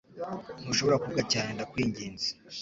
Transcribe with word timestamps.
Ntushobora 0.63 0.99
kuvuga 1.01 1.21
cyane 1.31 1.49
ndakwinginze? 1.55 2.27